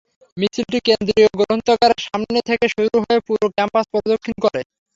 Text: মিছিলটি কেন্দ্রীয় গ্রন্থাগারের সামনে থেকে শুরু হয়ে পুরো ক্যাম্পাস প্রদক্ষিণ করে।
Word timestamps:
মিছিলটি 0.37 0.77
কেন্দ্রীয় 0.87 1.29
গ্রন্থাগারের 1.39 2.01
সামনে 2.07 2.39
থেকে 2.49 2.65
শুরু 2.73 2.95
হয়ে 3.01 3.19
পুরো 3.27 3.45
ক্যাম্পাস 3.55 3.85
প্রদক্ষিণ 3.91 4.35
করে। 4.45 4.61